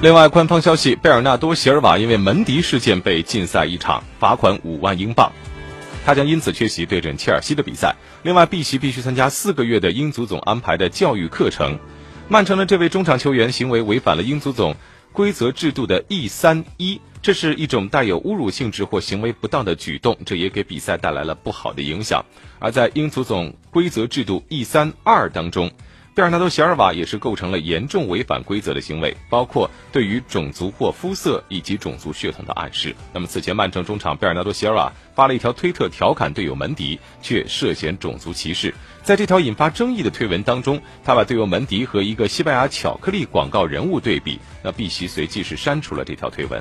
[0.00, 5.32] 另外，官方消息，贝尔纳多·席尔瓦因为门迪事件被禁赛一场，罚款五万英镑，
[6.06, 7.96] 他将因此缺席对阵切尔西的比赛。
[8.22, 11.76] 另外，碧玺必须参加四个月的英足总安排的教育课程。
[12.28, 14.76] 曼城的这位中场球员行为违反了英足总
[15.12, 22.24] 规则制度的 E 三一，这是一种带有侮辱性质或行为不当的举动，这也给比赛带来了不好的影响。
[22.60, 25.68] 而在英足总规则制度 E 三二当中。
[26.18, 32.92] 贝尔纳多·席尔瓦也是构成了严重违反规则的行为，包括对于种族或肤色以及种族血统的暗示。
[33.14, 38.74] 那么此前曼城中场贝尔纳多·席尔瓦发了一条推特调侃队友门迪，却涉嫌种族歧视。
[39.04, 46.60] 在这条引发争议的推文当中，他把队友门迪和一个西班牙巧克力广告人物对比，那碧玺随即是删除了这条推文。